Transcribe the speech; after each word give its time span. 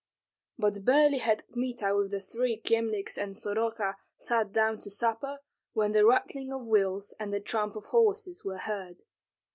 But 0.57 0.83
barely 0.83 1.19
had 1.19 1.43
Kmita 1.53 1.95
with 1.95 2.09
the 2.09 2.19
three 2.21 2.59
Kyemliches 2.59 3.19
and 3.19 3.37
Soroka 3.37 3.97
sat 4.17 4.51
down 4.51 4.79
to 4.79 4.89
supper 4.89 5.41
when 5.73 5.91
the 5.91 6.07
rattling 6.07 6.51
of 6.51 6.65
wheels 6.65 7.13
and 7.19 7.31
the 7.31 7.39
tramp 7.39 7.75
of 7.75 7.85
horses 7.85 8.43
were 8.43 8.57
heard. 8.57 9.03